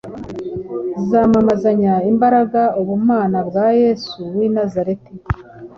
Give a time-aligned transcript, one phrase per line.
[1.09, 5.13] zamamazanya imbaraga ubumana bwa Yesu w’i Nazareti.